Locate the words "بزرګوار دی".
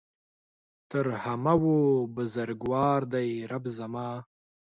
2.15-3.29